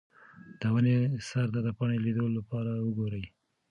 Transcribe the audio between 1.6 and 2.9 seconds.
د پاڼې لیدو لپاره